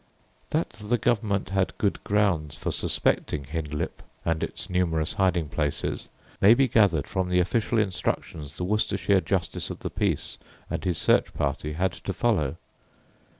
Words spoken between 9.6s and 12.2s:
of the Peace and his search party had to